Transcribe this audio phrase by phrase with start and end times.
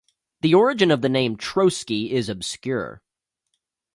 [0.41, 3.03] The origin of the name Trosky is obscure.